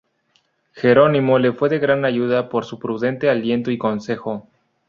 Jerónimo 0.73 1.37
le 1.37 1.53
fue 1.53 1.69
de 1.69 1.77
gran 1.77 2.05
ayuda 2.05 2.49
por 2.49 2.65
su 2.65 2.79
prudente 2.79 3.29
aliento 3.29 3.69
y 3.69 3.77
consejo. 3.77 4.47